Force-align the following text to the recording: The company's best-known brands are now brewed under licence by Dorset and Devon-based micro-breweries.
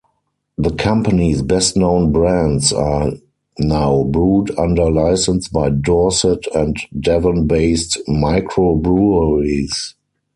The 0.57 0.71
company's 0.73 1.43
best-known 1.43 2.11
brands 2.11 2.73
are 2.73 3.11
now 3.59 4.01
brewed 4.03 4.49
under 4.57 4.89
licence 4.89 5.47
by 5.47 5.69
Dorset 5.69 6.43
and 6.55 6.75
Devon-based 6.99 7.99
micro-breweries. 8.07 9.93